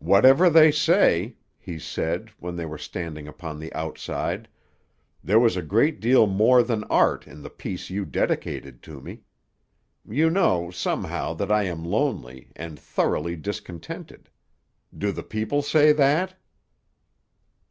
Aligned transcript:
"Whatever 0.00 0.50
they 0.50 0.70
say," 0.70 1.36
he 1.58 1.78
said, 1.78 2.30
when 2.38 2.54
they 2.54 2.66
were 2.66 2.76
standing 2.76 3.26
upon 3.26 3.58
the 3.58 3.72
outside, 3.72 4.46
"there 5.22 5.40
was 5.40 5.56
a 5.56 5.62
great 5.62 6.00
deal 6.00 6.26
more 6.26 6.62
than 6.62 6.84
art 6.90 7.26
in 7.26 7.40
the 7.40 7.48
piece 7.48 7.88
you 7.88 8.04
dedicated 8.04 8.82
to 8.82 9.00
me. 9.00 9.22
You 10.06 10.28
know, 10.28 10.70
somehow, 10.70 11.32
that 11.32 11.50
I 11.50 11.62
am 11.62 11.82
lonely, 11.82 12.50
and 12.54 12.78
thoroughly 12.78 13.36
discontented. 13.36 14.28
Do 14.94 15.12
the 15.12 15.22
people 15.22 15.62
say 15.62 15.92
that?" 15.92 16.34